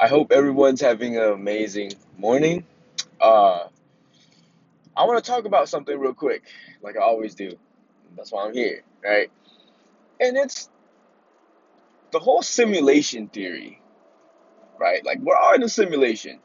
I 0.00 0.08
hope 0.08 0.32
everyone's 0.32 0.80
having 0.82 1.18
an 1.18 1.24
amazing 1.24 1.92
morning. 2.18 2.66
Uh, 3.20 3.68
I 4.96 5.04
want 5.06 5.24
to 5.24 5.30
talk 5.30 5.44
about 5.46 5.68
something 5.68 5.98
real 5.98 6.14
quick, 6.14 6.44
like 6.82 6.96
I 6.96 7.02
always 7.02 7.34
do. 7.34 7.52
That's 8.16 8.32
why 8.32 8.46
I'm 8.46 8.54
here, 8.54 8.82
right? 9.04 9.30
And 10.20 10.36
it's 10.38 10.70
the 12.12 12.20
whole 12.20 12.42
simulation 12.42 13.28
theory, 13.28 13.82
right? 14.80 15.04
Like 15.04 15.20
we're 15.20 15.36
all 15.36 15.54
in 15.54 15.62
a 15.62 15.68
simulation, 15.68 16.40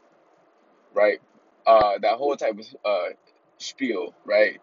right? 0.94 1.20
Uh, 1.66 1.98
that 2.02 2.18
whole 2.18 2.36
type 2.36 2.58
of 2.58 2.66
uh, 2.84 3.14
spiel, 3.58 4.14
right? 4.26 4.60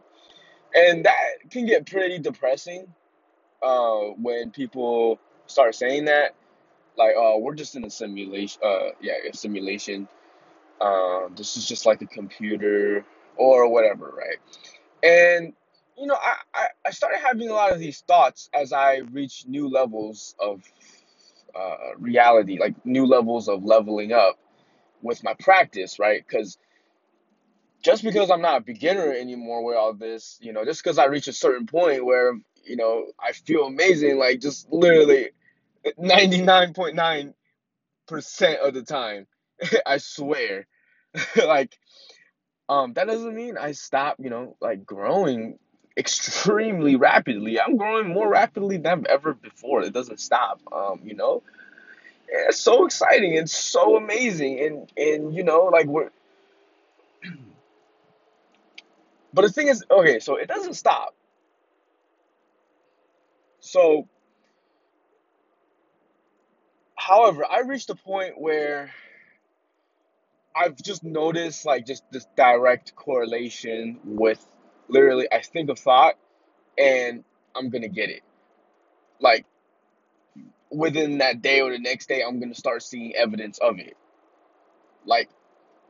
And 0.76 1.06
that 1.06 1.50
can 1.52 1.66
get 1.66 1.88
pretty 1.88 2.20
depressing 2.20 2.88
uh, 3.64 4.00
when 4.22 4.52
people 4.52 5.20
start 5.48 5.76
saying 5.76 6.06
that, 6.06 6.36
like, 6.98 7.14
"Oh, 7.18 7.40
we're 7.40 7.56
just 7.56 7.76
in 7.76 7.86
a 7.86 7.90
simulation." 7.90 8.62
Uh, 8.64 8.90
yeah, 9.02 9.14
a 9.30 9.36
simulation. 9.36 10.08
Um, 10.82 11.34
this 11.36 11.58
is 11.58 11.68
just 11.68 11.86
like 11.86 12.02
a 12.02 12.08
computer 12.08 13.06
or 13.38 13.70
whatever, 13.70 14.14
right? 14.16 14.38
And 15.04 15.54
you 15.98 16.08
know, 16.08 16.18
I, 16.22 16.36
I, 16.54 16.68
I 16.88 16.92
started 16.92 17.20
having 17.20 17.50
a 17.50 17.54
lot 17.54 17.72
of 17.72 17.80
these 17.80 18.02
thoughts 18.02 18.50
as 18.54 18.74
I 18.74 18.98
reach 19.12 19.46
new 19.48 19.70
levels 19.70 20.36
of 20.40 20.62
uh, 21.56 21.96
reality, 21.98 22.60
like 22.60 22.74
new 22.86 23.06
levels 23.06 23.48
of 23.48 23.64
leveling 23.64 24.12
up 24.12 24.40
with 25.02 25.24
my 25.24 25.34
practice, 25.36 26.00
right? 26.00 26.24
Because 26.28 26.58
just 27.84 28.04
because 28.04 28.32
I'm 28.32 28.42
not 28.42 28.58
a 28.58 28.62
beginner 28.62 29.12
anymore 29.12 29.64
with 29.64 29.76
all 29.76 29.94
this, 29.94 30.40
you 30.42 30.54
know, 30.54 30.66
just 30.66 30.84
because 30.84 30.98
I 30.98 31.06
reach 31.06 31.28
a 31.28 31.34
certain 31.34 31.68
point 31.68 32.06
where, 32.06 32.34
you 32.64 32.76
know, 32.78 33.08
I 33.20 33.34
feel 33.34 33.66
amazing, 33.66 34.18
like 34.18 34.40
just 34.40 34.72
literally 34.72 35.30
99.9% 35.86 37.34
of 38.64 38.74
the 38.74 38.84
time, 38.84 39.28
I 39.86 39.98
swear. 39.98 40.68
like, 41.38 41.78
um, 42.70 42.94
that 42.94 43.08
doesn't 43.08 43.36
mean 43.36 43.58
I 43.58 43.74
stop, 43.74 44.18
you 44.20 44.30
know, 44.30 44.56
like 44.62 44.86
growing 44.86 45.60
extremely 45.98 46.96
rapidly. 46.96 47.60
I'm 47.60 47.78
growing 47.78 48.10
more 48.14 48.30
rapidly 48.30 48.78
than 48.78 49.06
ever 49.10 49.34
before. 49.34 49.84
It 49.84 49.94
doesn't 49.94 50.20
stop. 50.20 50.62
Um, 50.72 51.02
you 51.04 51.16
know, 51.16 51.44
And 52.32 52.50
it's 52.50 52.60
so 52.60 52.86
exciting 52.86 53.38
and 53.38 53.50
so 53.50 53.98
amazing, 53.98 54.60
and 54.62 54.92
and 54.98 55.36
you 55.36 55.44
know, 55.44 55.66
like 55.66 55.88
we're. 55.88 56.10
But 59.34 59.44
the 59.44 59.52
thing 59.52 59.68
is, 59.68 59.84
okay, 59.92 60.20
so 60.20 60.36
it 60.38 60.48
doesn't 60.48 60.76
stop. 60.76 61.16
So, 63.60 64.08
however, 67.04 67.46
I 67.50 67.62
reached 67.62 67.90
a 67.90 67.96
point 67.96 68.40
where 68.40 68.92
I've 70.56 70.78
just 70.78 71.04
noticed 71.04 71.66
like 71.66 71.86
just 71.86 72.04
this 72.12 72.26
direct 72.38 72.96
correlation 72.96 74.00
with 74.06 74.46
literally 74.88 75.28
I 75.32 75.42
think 75.42 75.70
a 75.70 75.76
thought 75.76 76.16
and 76.78 77.24
I'm 77.56 77.70
gonna 77.70 77.90
get 77.90 78.10
it. 78.10 78.22
Like 79.20 79.46
within 80.72 81.20
that 81.20 81.42
day 81.42 81.62
or 81.62 81.72
the 81.72 81.80
next 81.80 82.08
day, 82.08 82.24
I'm 82.26 82.40
gonna 82.40 82.56
start 82.56 82.84
seeing 82.84 83.16
evidence 83.16 83.58
of 83.60 83.80
it. 83.80 83.98
Like 85.06 85.30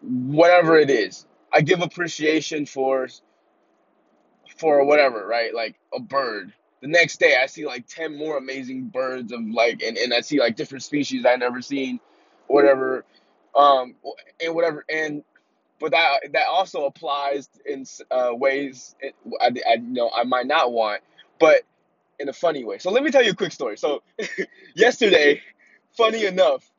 whatever 0.02 0.78
it 0.78 0.90
is, 0.90 1.28
I 1.54 1.62
give 1.62 1.82
appreciation 1.82 2.66
for 2.66 3.08
for 4.58 4.86
whatever, 4.86 5.26
right? 5.28 5.54
Like 5.54 5.76
a 5.94 6.00
bird. 6.00 6.54
The 6.84 6.90
next 6.90 7.22
day, 7.22 7.38
I 7.42 7.46
see 7.46 7.66
like 7.66 7.88
ten 7.88 8.18
more 8.18 8.38
amazing 8.38 8.90
birds 8.90 9.32
of 9.32 9.40
like, 9.42 9.82
and, 9.82 9.98
and 9.98 10.14
I 10.14 10.20
see 10.20 10.42
like 10.42 10.58
different 10.58 10.84
species 10.84 11.26
I 11.26 11.38
never 11.38 11.62
seen, 11.62 11.98
whatever, 12.48 13.06
um, 13.56 13.96
and 14.44 14.54
whatever, 14.54 14.84
and 14.90 15.24
but 15.80 15.92
that 15.92 16.34
that 16.34 16.48
also 16.50 16.84
applies 16.84 17.48
in 17.66 17.86
uh, 18.12 18.32
ways 18.34 18.96
I, 19.42 19.52
I 19.66 19.76
you 19.76 19.94
know 19.94 20.12
I 20.14 20.26
might 20.26 20.46
not 20.46 20.74
want, 20.74 21.02
but 21.40 21.62
in 22.20 22.28
a 22.28 22.34
funny 22.34 22.66
way. 22.66 22.80
So 22.80 22.92
let 22.92 23.02
me 23.02 23.12
tell 23.12 23.24
you 23.24 23.32
a 23.32 23.36
quick 23.36 23.54
story. 23.54 23.78
So 23.78 24.04
yesterday, 24.76 25.42
funny 25.96 26.26
enough, 26.26 26.70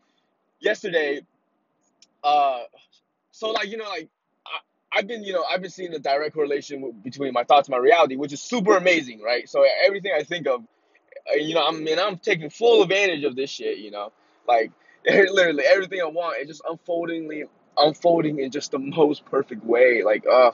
yesterday, 0.60 1.22
uh, 2.22 2.64
so 3.30 3.52
like 3.52 3.68
you 3.70 3.78
know 3.78 3.88
like 3.88 4.10
I've 4.94 5.06
been 5.06 5.24
you 5.24 5.32
know 5.32 5.44
I've 5.50 5.60
been 5.60 5.70
seeing 5.70 5.90
the 5.90 5.98
direct 5.98 6.34
correlation 6.34 6.92
between 7.02 7.32
my 7.32 7.44
thoughts 7.44 7.68
and 7.68 7.72
my 7.72 7.78
reality, 7.78 8.16
which 8.16 8.32
is 8.32 8.42
super 8.42 8.76
amazing, 8.76 9.20
right? 9.22 9.48
So 9.48 9.64
everything 9.84 10.12
I 10.16 10.22
think 10.22 10.46
of, 10.46 10.62
uh, 11.30 11.34
you 11.36 11.54
know, 11.54 11.66
I 11.66 11.72
mean 11.72 11.98
I'm 11.98 12.18
taking 12.18 12.50
full 12.50 12.82
advantage 12.82 13.24
of 13.24 13.36
this 13.36 13.50
shit, 13.50 13.78
you 13.78 13.90
know, 13.90 14.12
like 14.46 14.70
literally 15.06 15.64
everything 15.64 16.00
I 16.00 16.06
want 16.06 16.40
is 16.40 16.48
just 16.48 16.62
unfoldingly 16.64 17.44
unfolding 17.76 18.38
in 18.38 18.50
just 18.50 18.70
the 18.70 18.78
most 18.78 19.24
perfect 19.26 19.64
way, 19.64 20.02
like 20.04 20.24
uh, 20.26 20.52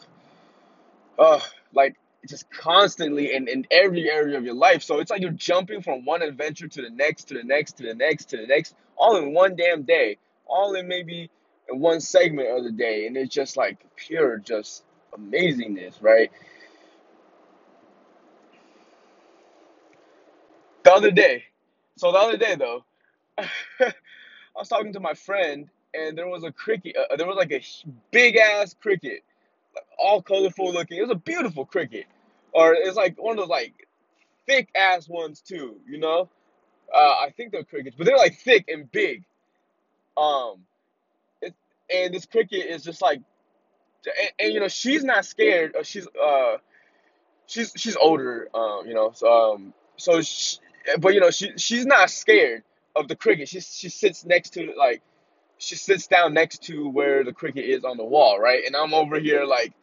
uh, 1.19 1.41
like 1.75 1.97
just 2.29 2.51
constantly 2.51 3.35
in, 3.35 3.49
in 3.49 3.67
every 3.71 4.11
area 4.11 4.37
of 4.37 4.45
your 4.45 4.55
life. 4.55 4.83
So 4.83 5.01
it's 5.01 5.11
like 5.11 5.21
you're 5.21 5.31
jumping 5.31 5.83
from 5.83 6.05
one 6.05 6.23
adventure 6.23 6.69
to 6.69 6.83
the 6.83 6.91
next, 6.91 7.25
to 7.25 7.35
the 7.35 7.45
next, 7.45 7.75
to 7.79 7.85
the 7.85 7.95
next, 7.95 8.27
to 8.27 8.37
the 8.37 8.47
next, 8.47 8.75
all 8.97 9.17
in 9.17 9.33
one 9.33 9.57
damn 9.57 9.83
day, 9.83 10.19
all 10.47 10.75
in 10.75 10.87
maybe 10.89 11.31
in 11.71 11.81
one 11.81 12.01
segment 12.01 12.49
of 12.57 12.65
the 12.65 12.73
day. 12.73 13.07
And 13.07 13.17
it's 13.17 13.35
just 13.35 13.57
like 13.57 13.79
pure, 13.97 14.39
just 14.39 14.85
amazingness, 15.13 16.03
right? 16.03 16.31
The 20.83 20.93
other 20.93 21.11
day, 21.11 21.45
so 21.97 22.13
the 22.13 22.19
other 22.19 22.37
day 22.37 22.57
though, 22.57 22.85
I 23.39 23.93
was 24.57 24.69
talking 24.69 24.93
to 24.95 25.01
my 25.01 25.15
friend 25.15 25.69
and 25.95 26.17
there 26.17 26.29
was 26.29 26.45
a 26.45 26.53
cricket, 26.53 26.97
uh, 26.97 27.17
there 27.17 27.27
was 27.27 27.37
like 27.37 27.53
a 27.53 27.63
big 28.11 28.37
ass 28.37 28.75
cricket, 28.81 29.23
all 29.99 30.23
colorful 30.23 30.73
looking. 30.73 30.99
It 30.99 31.03
was 31.03 31.11
a 31.11 31.17
beautiful 31.17 31.67
cricket. 31.67 32.07
Or 32.53 32.75
it's 32.75 32.97
like 32.97 33.21
one 33.21 33.33
of 33.33 33.39
those 33.39 33.49
like 33.49 33.87
thick 34.47 34.69
ass 34.75 35.09
ones 35.09 35.41
too, 35.41 35.77
you 35.89 35.99
know? 35.99 36.29
Uh, 36.93 36.99
I 36.99 37.33
think 37.37 37.53
they're 37.53 37.63
crickets, 37.63 37.95
but 37.97 38.07
they're 38.07 38.17
like 38.17 38.39
thick 38.39 38.65
and 38.69 38.91
big. 38.91 39.25
Um, 40.17 40.65
and 41.93 42.15
this 42.15 42.27
cricket 42.27 42.67
is 42.67 42.83
just 42.85 43.03
like, 43.03 43.21
and, 44.07 44.33
and 44.39 44.53
you 44.53 44.61
know, 44.61 44.69
she's 44.69 45.05
not 45.05 45.25
scared. 45.25 45.75
Uh, 45.77 45.83
she's 45.83 46.07
uh, 46.23 46.57
she's 47.47 47.73
she's 47.77 47.97
older. 47.97 48.49
Um, 48.55 48.87
you 48.87 48.95
know, 48.95 49.13
so 49.15 49.55
um, 49.55 49.75
so 49.97 50.23
she, 50.23 50.59
but 50.99 51.15
you 51.15 51.21
know, 51.21 51.31
she 51.31 51.53
she's 51.57 51.87
not 51.87 52.11
scared 52.11 52.63
of 52.97 53.09
the 53.09 53.17
cricket. 53.17 53.49
She 53.49 53.61
she 53.61 53.89
sits 53.89 54.25
next 54.25 54.51
to 54.55 54.73
like 54.77 55.03
she 55.59 55.77
sits 55.77 56.07
down 56.07 56.33
next 56.35 56.63
to 56.65 56.89
where 56.89 57.23
the 57.23 57.33
cricket 57.33 57.65
is 57.67 57.85
on 57.85 57.97
the 57.99 58.05
wall, 58.05 58.41
right? 58.41 58.65
And 58.67 58.75
I'm 58.75 58.95
over 58.95 59.21
here 59.21 59.45
like, 59.45 59.75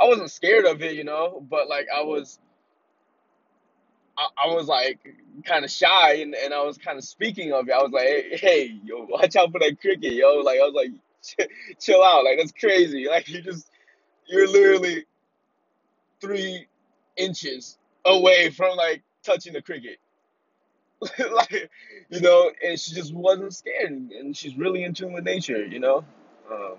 I 0.00 0.06
wasn't 0.06 0.30
scared 0.30 0.64
of 0.64 0.80
it, 0.82 0.94
you 0.94 1.04
know, 1.04 1.44
but 1.50 1.68
like 1.68 1.88
I 1.94 2.02
was 2.02 2.38
I, 4.16 4.28
I 4.44 4.54
was 4.54 4.66
like 4.66 4.98
kind 5.44 5.64
of 5.64 5.70
shy 5.70 6.14
and, 6.14 6.34
and 6.34 6.54
I 6.54 6.62
was 6.62 6.78
kind 6.78 6.98
of 6.98 7.04
speaking 7.04 7.52
of 7.52 7.68
it. 7.68 7.72
I 7.72 7.82
was 7.82 7.90
like, 7.92 8.06
hey, 8.06 8.36
hey, 8.36 8.80
yo, 8.84 9.06
watch 9.08 9.36
out 9.36 9.52
for 9.52 9.58
that 9.58 9.80
cricket, 9.80 10.12
yo. 10.12 10.40
Like, 10.40 10.58
I 10.58 10.64
was 10.64 10.74
like, 10.74 10.92
chill 11.80 12.02
out. 12.02 12.24
Like, 12.24 12.38
that's 12.38 12.52
crazy. 12.52 13.06
Like, 13.08 13.28
you 13.28 13.40
just, 13.42 13.70
you're 14.26 14.48
literally 14.48 15.04
three 16.20 16.66
inches 17.16 17.78
away 18.04 18.50
from 18.50 18.76
like 18.76 19.02
touching 19.22 19.52
the 19.52 19.62
cricket. 19.62 19.98
like, 21.32 21.70
you 22.08 22.20
know, 22.20 22.50
and 22.64 22.78
she 22.78 22.94
just 22.94 23.14
wasn't 23.14 23.54
scared. 23.54 23.90
And 23.90 24.36
she's 24.36 24.56
really 24.56 24.84
in 24.84 24.94
tune 24.94 25.12
with 25.12 25.24
nature, 25.24 25.64
you 25.64 25.80
know? 25.80 26.04
Um, 26.50 26.76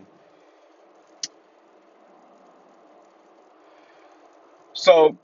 so 4.74 5.18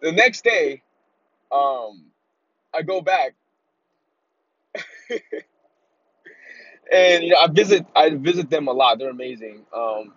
the 0.00 0.12
next 0.12 0.44
day, 0.44 0.82
um, 1.52 2.04
I 2.74 2.82
go 2.82 3.00
back 3.00 3.34
and 6.92 7.24
you 7.24 7.30
know, 7.30 7.38
I 7.40 7.48
visit 7.48 7.86
I 7.96 8.10
visit 8.10 8.50
them 8.50 8.68
a 8.68 8.72
lot. 8.72 8.98
They're 8.98 9.10
amazing. 9.10 9.66
Um, 9.74 10.14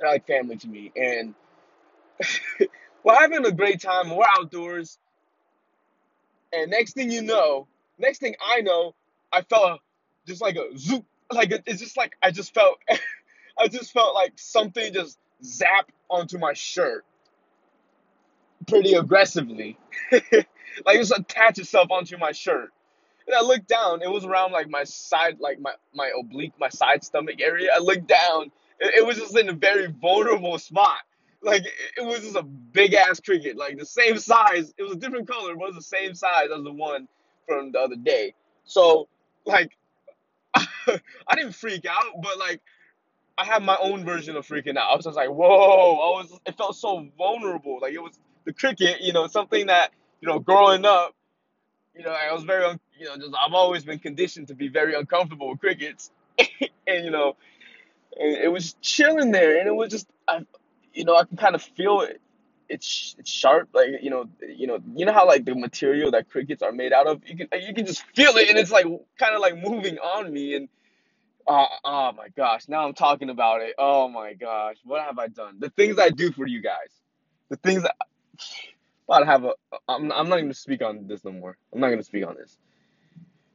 they're 0.00 0.10
like 0.10 0.26
family 0.26 0.56
to 0.58 0.68
me, 0.68 0.92
and 0.96 1.34
we're 3.04 3.14
having 3.14 3.46
a 3.46 3.52
great 3.52 3.80
time. 3.80 4.10
We're 4.16 4.26
outdoors, 4.38 4.98
and 6.52 6.70
next 6.70 6.94
thing 6.94 7.10
you 7.12 7.22
know, 7.22 7.68
next 7.98 8.20
thing 8.20 8.36
I 8.44 8.62
know, 8.62 8.94
I 9.32 9.42
felt 9.42 9.80
just 10.26 10.42
like 10.42 10.56
a 10.56 10.76
zoop, 10.78 11.04
like 11.32 11.52
it- 11.52 11.64
it's 11.66 11.80
just 11.80 11.96
like 11.96 12.14
I 12.22 12.32
just 12.32 12.54
felt, 12.54 12.78
I 13.58 13.68
just 13.68 13.92
felt 13.92 14.14
like 14.14 14.34
something 14.36 14.92
just 14.94 15.18
zap 15.44 15.92
onto 16.10 16.38
my 16.38 16.54
shirt 16.54 17.04
pretty 18.68 18.94
aggressively, 18.94 19.78
like 20.12 20.24
it 20.32 20.98
just 20.98 21.18
attach 21.18 21.60
itself 21.60 21.90
onto 21.92 22.18
my 22.18 22.32
shirt. 22.32 22.73
And 23.26 23.34
I 23.34 23.40
looked 23.40 23.68
down. 23.68 24.02
It 24.02 24.10
was 24.10 24.24
around 24.24 24.52
like 24.52 24.68
my 24.68 24.84
side, 24.84 25.38
like 25.40 25.60
my 25.60 25.72
my 25.94 26.10
oblique, 26.18 26.52
my 26.58 26.68
side 26.68 27.04
stomach 27.04 27.40
area. 27.40 27.70
I 27.74 27.78
looked 27.78 28.06
down. 28.06 28.50
It, 28.80 28.98
it 28.98 29.06
was 29.06 29.16
just 29.16 29.36
in 29.36 29.48
a 29.48 29.52
very 29.52 29.86
vulnerable 29.86 30.58
spot. 30.58 30.98
Like 31.42 31.64
it, 31.96 32.04
was 32.04 32.20
just 32.20 32.36
a 32.36 32.42
big 32.42 32.94
ass 32.94 33.20
cricket, 33.20 33.56
like 33.56 33.78
the 33.78 33.84
same 33.84 34.18
size. 34.18 34.72
It 34.78 34.82
was 34.82 34.92
a 34.92 34.96
different 34.96 35.28
color, 35.28 35.54
but 35.54 35.64
it 35.64 35.74
was 35.74 35.76
the 35.76 35.96
same 35.96 36.14
size 36.14 36.48
as 36.54 36.62
the 36.62 36.72
one 36.72 37.06
from 37.46 37.72
the 37.72 37.80
other 37.80 37.96
day. 37.96 38.34
So 38.64 39.08
like 39.44 39.76
I 40.54 41.34
didn't 41.34 41.54
freak 41.54 41.84
out, 41.86 42.22
but 42.22 42.38
like 42.38 42.60
I 43.36 43.44
had 43.44 43.62
my 43.62 43.76
own 43.80 44.04
version 44.04 44.36
of 44.36 44.46
freaking 44.46 44.76
out. 44.76 44.90
I 44.90 44.96
was 44.96 45.04
just 45.04 45.16
like, 45.16 45.28
whoa! 45.28 45.46
I 45.46 46.22
was. 46.22 46.38
It 46.46 46.56
felt 46.56 46.76
so 46.76 47.06
vulnerable. 47.18 47.78
Like 47.80 47.92
it 47.92 48.02
was 48.02 48.18
the 48.44 48.52
cricket, 48.52 49.00
you 49.00 49.12
know, 49.12 49.26
something 49.26 49.66
that 49.66 49.92
you 50.20 50.28
know, 50.28 50.38
growing 50.38 50.84
up, 50.86 51.14
you 51.96 52.04
know, 52.04 52.10
I 52.12 52.32
was 52.32 52.44
very, 52.44 52.64
un- 52.64 52.80
you 52.98 53.06
know, 53.06 53.16
just 53.16 53.34
I've 53.34 53.54
always 53.54 53.84
been 53.84 53.98
conditioned 54.00 54.48
to 54.48 54.54
be 54.54 54.68
very 54.68 54.94
uncomfortable 54.94 55.50
with 55.50 55.60
crickets, 55.60 56.10
and 56.38 57.04
you 57.04 57.10
know, 57.10 57.36
and 58.18 58.36
it 58.36 58.52
was 58.52 58.74
chilling 58.82 59.32
there, 59.32 59.58
and 59.58 59.68
it 59.68 59.74
was 59.74 59.90
just, 59.90 60.08
I, 60.28 60.46
you 60.94 61.04
know, 61.04 61.16
I 61.16 61.24
can 61.24 61.36
kind 61.36 61.54
of 61.54 61.62
feel 61.62 62.02
it. 62.02 62.20
It's 62.68 63.16
it's 63.18 63.30
sharp, 63.30 63.70
like 63.74 63.88
you 64.02 64.10
know, 64.10 64.26
you 64.42 64.66
know, 64.66 64.78
you 64.96 65.06
know 65.06 65.12
how 65.12 65.26
like 65.26 65.44
the 65.44 65.54
material 65.54 66.12
that 66.12 66.30
crickets 66.30 66.62
are 66.62 66.72
made 66.72 66.92
out 66.92 67.06
of. 67.06 67.22
You 67.26 67.36
can 67.36 67.48
you 67.66 67.74
can 67.74 67.86
just 67.86 68.04
feel 68.16 68.36
it, 68.36 68.48
and 68.50 68.58
it's 68.58 68.72
like 68.72 68.86
kind 69.18 69.34
of 69.34 69.40
like 69.42 69.56
moving 69.58 69.98
on 69.98 70.32
me, 70.32 70.56
and 70.56 70.68
uh, 71.48 71.66
oh 71.84 72.12
my 72.12 72.28
gosh, 72.36 72.68
now 72.68 72.86
I'm 72.86 72.94
talking 72.94 73.30
about 73.30 73.62
it. 73.62 73.74
Oh 73.78 74.08
my 74.08 74.34
gosh, 74.34 74.76
what 74.84 75.02
have 75.02 75.18
I 75.18 75.28
done? 75.28 75.56
The 75.60 75.70
things 75.70 75.98
I 75.98 76.10
do 76.10 76.32
for 76.32 76.46
you 76.46 76.62
guys, 76.62 76.90
the 77.50 77.56
things 77.56 77.82
that 77.82 77.96
about 79.08 79.20
to 79.20 79.26
have 79.26 79.44
a. 79.44 79.52
I'm 79.88 80.12
I'm 80.12 80.28
not 80.28 80.38
gonna 80.38 80.54
speak 80.54 80.82
on 80.82 81.06
this 81.06 81.24
no 81.24 81.32
more. 81.32 81.56
I'm 81.72 81.80
not 81.80 81.90
gonna 81.90 82.02
speak 82.02 82.26
on 82.26 82.36
this. 82.36 82.56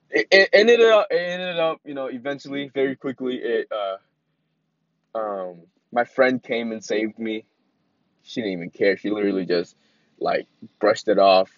It, 0.09 0.27
it 0.31 0.49
ended 0.53 0.81
up 0.81 1.07
it 1.11 1.17
ended 1.19 1.59
up 1.59 1.79
you 1.85 1.93
know 1.93 2.07
eventually 2.07 2.71
very 2.73 2.95
quickly 2.95 3.35
it 3.35 3.67
uh 3.71 5.17
um 5.17 5.61
my 5.91 6.03
friend 6.03 6.41
came 6.41 6.71
and 6.71 6.83
saved 6.83 7.19
me. 7.19 7.45
She 8.23 8.41
didn't 8.41 8.53
even 8.53 8.69
care. 8.69 8.97
She 8.97 9.09
literally 9.09 9.45
just 9.45 9.75
like 10.19 10.47
brushed 10.79 11.07
it 11.07 11.19
off. 11.19 11.51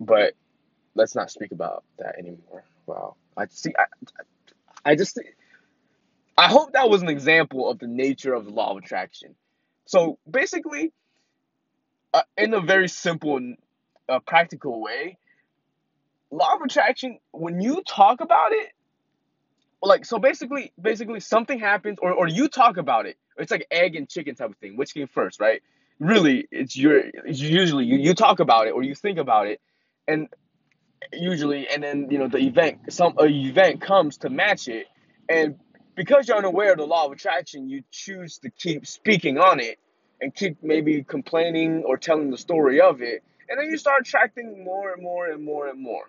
But 0.00 0.34
let's 0.94 1.14
not 1.14 1.30
speak 1.30 1.52
about 1.52 1.84
that 1.98 2.18
anymore. 2.18 2.64
Wow. 2.86 3.16
I 3.36 3.46
see. 3.46 3.72
I, 3.78 3.84
I 4.84 4.94
just 4.96 5.18
I 6.36 6.48
hope 6.48 6.72
that 6.72 6.90
was 6.90 7.02
an 7.02 7.08
example 7.08 7.70
of 7.70 7.78
the 7.78 7.86
nature 7.86 8.34
of 8.34 8.44
the 8.44 8.50
law 8.50 8.72
of 8.72 8.78
attraction. 8.78 9.34
So 9.86 10.18
basically, 10.28 10.92
uh, 12.14 12.22
in 12.38 12.54
a 12.54 12.60
very 12.60 12.88
simple 12.88 13.40
uh, 14.08 14.20
practical 14.20 14.80
way, 14.80 15.18
law 16.30 16.54
of 16.54 16.62
attraction. 16.62 17.18
When 17.32 17.60
you 17.60 17.82
talk 17.82 18.20
about 18.20 18.52
it, 18.52 18.70
like 19.82 20.06
so, 20.06 20.18
basically, 20.18 20.72
basically 20.80 21.20
something 21.20 21.58
happens, 21.58 21.98
or 22.00 22.12
or 22.12 22.28
you 22.28 22.48
talk 22.48 22.76
about 22.76 23.06
it. 23.06 23.18
It's 23.36 23.50
like 23.50 23.66
egg 23.70 23.96
and 23.96 24.08
chicken 24.08 24.36
type 24.36 24.50
of 24.50 24.56
thing. 24.58 24.76
Which 24.76 24.94
came 24.94 25.08
first, 25.08 25.40
right? 25.40 25.60
Really, 25.98 26.46
it's 26.50 26.76
your. 26.76 26.98
It's 26.98 27.40
usually 27.40 27.84
you, 27.84 27.98
you 27.98 28.14
talk 28.14 28.38
about 28.38 28.68
it 28.68 28.70
or 28.70 28.82
you 28.82 28.94
think 28.94 29.18
about 29.18 29.48
it, 29.48 29.60
and 30.06 30.28
usually, 31.12 31.68
and 31.68 31.82
then 31.82 32.08
you 32.10 32.18
know 32.18 32.28
the 32.28 32.38
event, 32.38 32.92
some 32.92 33.16
a 33.18 33.24
event 33.24 33.80
comes 33.80 34.18
to 34.18 34.30
match 34.30 34.68
it, 34.68 34.86
and 35.28 35.56
because 35.96 36.28
you're 36.28 36.38
unaware 36.38 36.72
of 36.72 36.78
the 36.78 36.86
law 36.86 37.06
of 37.06 37.12
attraction, 37.12 37.68
you 37.68 37.82
choose 37.90 38.38
to 38.38 38.50
keep 38.50 38.86
speaking 38.86 39.36
on 39.38 39.58
it 39.60 39.78
and 40.20 40.34
keep 40.34 40.62
maybe 40.62 41.02
complaining 41.04 41.84
or 41.84 41.96
telling 41.96 42.30
the 42.30 42.38
story 42.38 42.80
of 42.80 43.02
it, 43.02 43.22
and 43.48 43.60
then 43.60 43.70
you 43.70 43.78
start 43.78 44.02
attracting 44.02 44.64
more 44.64 44.92
and 44.92 45.02
more 45.02 45.28
and 45.30 45.44
more 45.44 45.68
and 45.68 45.80
more 45.80 46.06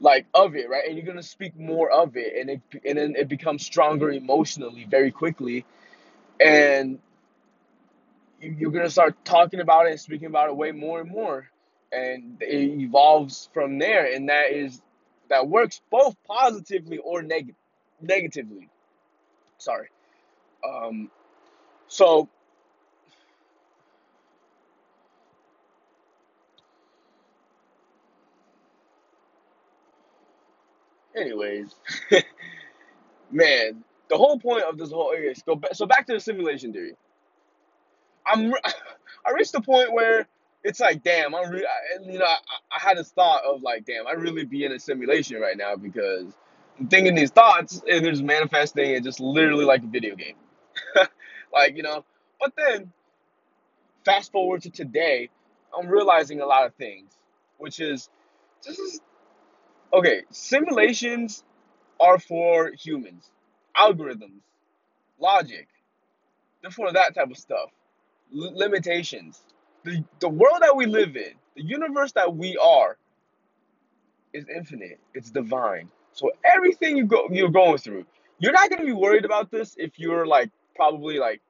like 0.00 0.26
of 0.34 0.56
it, 0.56 0.68
right? 0.68 0.84
And 0.86 0.96
you're 0.96 1.06
gonna 1.06 1.22
speak 1.22 1.56
more 1.58 1.90
of 1.90 2.16
it, 2.16 2.34
and 2.38 2.50
it 2.50 2.60
and 2.84 2.98
then 2.98 3.14
it 3.16 3.28
becomes 3.28 3.64
stronger 3.64 4.10
emotionally 4.10 4.84
very 4.84 5.10
quickly, 5.10 5.64
and 6.40 7.00
you- 8.40 8.56
you're 8.58 8.70
gonna 8.70 8.90
start 8.90 9.16
talking 9.24 9.60
about 9.60 9.86
it 9.86 9.92
and 9.92 10.00
speaking 10.00 10.26
about 10.26 10.48
it 10.48 10.56
way 10.56 10.72
more 10.72 11.00
and 11.00 11.10
more, 11.10 11.50
and 11.92 12.42
it 12.42 12.80
evolves 12.80 13.48
from 13.54 13.78
there, 13.78 14.12
and 14.12 14.28
that 14.28 14.52
is 14.52 14.82
that 15.28 15.48
works 15.48 15.80
both 15.90 16.16
positively 16.24 16.98
or 16.98 17.22
neg- 17.22 17.54
negatively. 18.00 18.68
Sorry. 19.58 19.88
Um. 20.64 21.10
So, 21.88 22.28
anyways, 31.16 31.74
man, 33.30 33.84
the 34.08 34.16
whole 34.16 34.38
point 34.38 34.64
of 34.64 34.78
this 34.78 34.90
whole 34.90 35.14
so 35.34 35.42
go 35.46 35.56
back, 35.56 35.74
so 35.74 35.86
back 35.86 36.06
to 36.06 36.14
the 36.14 36.20
simulation 36.20 36.72
theory. 36.72 36.94
I'm 38.26 38.52
I 39.26 39.32
reached 39.32 39.52
the 39.52 39.60
point 39.60 39.92
where 39.92 40.26
it's 40.64 40.80
like, 40.80 41.02
damn, 41.02 41.34
I'm 41.34 41.50
re- 41.50 41.66
I, 41.66 42.10
you 42.10 42.18
know, 42.18 42.24
I, 42.24 42.36
I 42.76 42.80
had 42.80 42.98
this 42.98 43.10
thought 43.10 43.44
of 43.44 43.62
like, 43.62 43.84
damn, 43.86 44.06
I 44.06 44.12
really 44.12 44.44
be 44.44 44.64
in 44.64 44.72
a 44.72 44.78
simulation 44.78 45.40
right 45.40 45.56
now 45.56 45.76
because 45.76 46.36
I'm 46.78 46.88
thinking 46.88 47.14
these 47.14 47.30
thoughts 47.30 47.82
and 47.88 48.04
they're 48.04 48.12
just 48.12 48.24
manifesting 48.24 48.94
and 48.94 49.04
just 49.04 49.20
literally 49.20 49.64
like 49.64 49.82
a 49.82 49.86
video 49.86 50.16
game, 50.16 50.36
like 51.52 51.76
you 51.76 51.82
know. 51.82 52.04
But 52.40 52.52
then 52.56 52.92
fast 54.04 54.32
forward 54.32 54.62
to 54.62 54.70
today, 54.70 55.30
I'm 55.78 55.88
realizing 55.88 56.40
a 56.40 56.46
lot 56.46 56.66
of 56.66 56.74
things, 56.74 57.12
which 57.58 57.80
is 57.80 58.08
this 58.66 58.78
is 58.78 59.00
okay. 59.92 60.22
Simulations 60.30 61.44
are 62.00 62.18
for 62.18 62.72
humans, 62.72 63.30
algorithms, 63.76 64.40
logic. 65.20 65.68
They're 66.62 66.70
for 66.70 66.92
that 66.92 67.14
type 67.14 67.30
of 67.30 67.38
stuff. 67.38 67.70
L- 68.34 68.52
limitations. 68.56 69.40
The 69.84 70.04
the 70.20 70.28
world 70.28 70.58
that 70.62 70.76
we 70.76 70.86
live 70.86 71.16
in, 71.16 71.32
the 71.56 71.64
universe 71.64 72.12
that 72.12 72.36
we 72.36 72.56
are, 72.58 72.96
is 74.32 74.46
infinite. 74.54 75.00
It's 75.14 75.30
divine. 75.30 75.90
So 76.12 76.30
everything 76.44 76.96
you 76.96 77.06
go 77.06 77.28
you're 77.30 77.50
going 77.50 77.78
through, 77.78 78.06
you're 78.38 78.52
not 78.52 78.70
gonna 78.70 78.84
be 78.86 78.92
worried 78.92 79.24
about 79.24 79.50
this 79.50 79.76
if 79.78 79.98
you're 79.98 80.26
like 80.26 80.50
probably 80.76 81.18
like 81.18 81.40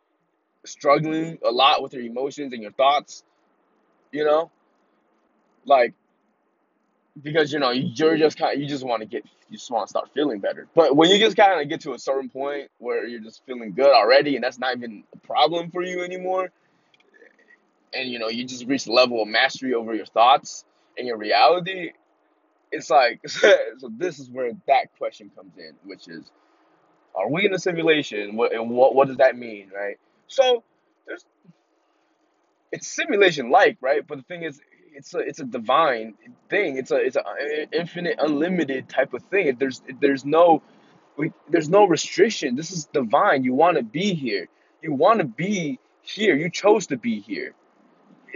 struggling 0.66 1.38
a 1.46 1.50
lot 1.50 1.82
with 1.82 1.94
your 1.94 2.04
emotions 2.04 2.52
and 2.52 2.62
your 2.62 2.72
thoughts. 2.72 3.24
You 4.12 4.24
know, 4.24 4.50
like 5.66 5.94
because 7.22 7.52
you 7.52 7.58
know 7.58 7.70
you're 7.70 8.16
just 8.16 8.38
kind 8.38 8.54
of, 8.54 8.62
you 8.62 8.68
just 8.68 8.84
want 8.84 9.02
to 9.02 9.06
get 9.06 9.24
you 9.50 9.58
just 9.58 9.70
want 9.70 9.86
to 9.86 9.90
start 9.90 10.10
feeling 10.14 10.40
better. 10.40 10.66
But 10.74 10.96
when 10.96 11.10
you 11.10 11.18
just 11.18 11.36
kind 11.36 11.60
of 11.60 11.68
get 11.68 11.80
to 11.82 11.94
a 11.94 11.98
certain 11.98 12.28
point 12.28 12.70
where 12.78 13.06
you're 13.06 13.20
just 13.20 13.44
feeling 13.46 13.72
good 13.72 13.92
already, 13.92 14.36
and 14.36 14.44
that's 14.44 14.58
not 14.58 14.76
even 14.76 15.04
a 15.14 15.18
problem 15.18 15.70
for 15.70 15.82
you 15.82 16.02
anymore, 16.02 16.50
and 17.94 18.10
you 18.10 18.18
know 18.18 18.28
you 18.28 18.44
just 18.44 18.66
reach 18.66 18.84
the 18.84 18.92
level 18.92 19.22
of 19.22 19.28
mastery 19.28 19.74
over 19.74 19.94
your 19.94 20.06
thoughts 20.06 20.64
and 20.98 21.06
your 21.06 21.16
reality 21.16 21.92
it's 22.72 22.90
like 22.90 23.20
so 23.28 23.56
this 23.98 24.18
is 24.18 24.30
where 24.30 24.52
that 24.66 24.86
question 24.98 25.30
comes 25.36 25.52
in 25.58 25.74
which 25.84 26.08
is 26.08 26.24
are 27.14 27.28
we 27.30 27.46
in 27.46 27.54
a 27.54 27.58
simulation? 27.58 28.36
What 28.36 28.52
and 28.52 28.70
what 28.70 28.94
what 28.94 29.08
does 29.08 29.18
that 29.18 29.36
mean 29.36 29.70
right? 29.74 29.98
So 30.28 30.62
there's 31.06 31.24
it's 32.72 32.88
simulation 32.88 33.50
like 33.50 33.78
right? 33.80 34.06
But 34.06 34.18
the 34.18 34.24
thing 34.24 34.42
is 34.42 34.60
it's 34.94 35.14
a 35.14 35.18
it's 35.18 35.40
a 35.40 35.44
divine 35.44 36.14
thing. 36.48 36.76
It's 36.76 36.90
a 36.90 36.96
it's 36.96 37.16
a 37.16 37.26
uh, 37.26 37.34
infinite 37.72 38.16
unlimited 38.18 38.88
type 38.88 39.14
of 39.14 39.22
thing. 39.24 39.56
There's 39.58 39.82
there's 40.00 40.24
no 40.24 40.62
we, 41.16 41.32
there's 41.48 41.68
no 41.68 41.84
restriction. 41.86 42.56
This 42.56 42.70
is 42.70 42.86
divine. 42.86 43.44
You 43.44 43.54
want 43.54 43.76
to 43.76 43.82
be 43.82 44.14
here. 44.14 44.48
You 44.82 44.94
want 44.94 45.20
to 45.20 45.26
be 45.26 45.78
here. 46.02 46.36
You 46.36 46.50
chose 46.50 46.86
to 46.88 46.96
be 46.96 47.20
here. 47.20 47.54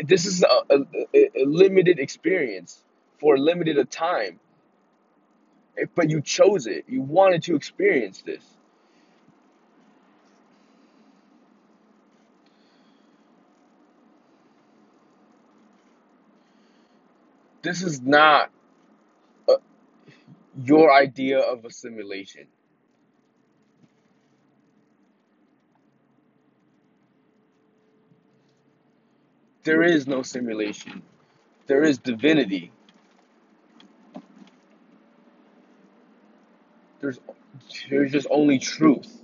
This 0.02 0.26
is 0.26 0.42
a, 0.42 0.76
a, 1.14 1.30
a 1.36 1.44
limited 1.44 1.98
experience 1.98 2.82
for 3.18 3.36
a 3.36 3.38
limited 3.38 3.78
a 3.78 3.84
time. 3.84 4.40
Eh, 5.78 5.86
but 5.94 6.10
you 6.10 6.20
chose 6.20 6.66
it. 6.66 6.84
You 6.88 7.00
wanted 7.02 7.44
to 7.44 7.56
experience 7.56 8.22
this 8.22 8.44
this 17.64 17.82
is 17.82 18.02
not 18.02 18.50
uh 19.48 19.54
your 20.64 20.92
idea 20.92 21.40
of 21.40 21.64
a 21.64 21.70
simulation 21.70 22.46
there 29.64 29.82
is 29.82 30.06
no 30.06 30.22
simulation. 30.22 31.02
There 31.66 31.82
is 31.82 31.98
divinity. 31.98 32.72
There's 37.00 37.18
there's 37.90 38.12
just 38.12 38.26
only 38.30 38.58
truth 38.58 39.20